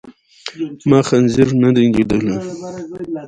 [0.89, 2.35] ما خنزير ندی لیدلی.